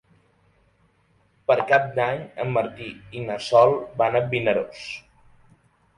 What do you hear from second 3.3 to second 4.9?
Sol van a Vinaròs.